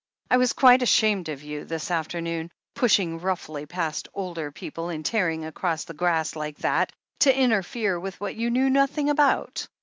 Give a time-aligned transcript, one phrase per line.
[0.31, 5.29] I was quite ashamed of you this afternoon, pushing roughly past older people, and tear
[5.29, 9.67] ing across the grass like that, to interfere with what you knew nothing about.